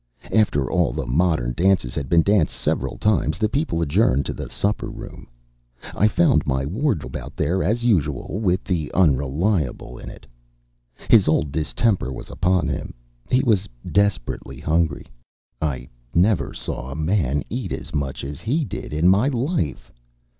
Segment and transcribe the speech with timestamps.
[0.33, 4.49] After all the modern dances had been danced several times, the people adjourned to the
[4.49, 5.27] supper room.
[5.93, 10.25] I found my wardrobe out there, as usual, with the Unreliable in it.
[11.07, 12.95] His old distemper was upon him:
[13.29, 15.05] he was desperately hungry.
[15.61, 19.91] I never saw a man eat as much as he did in my life.